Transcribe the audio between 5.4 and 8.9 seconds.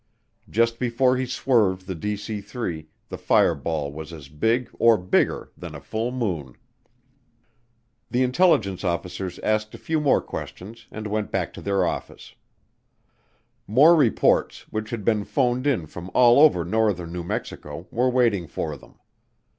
than a full moon. The intelligence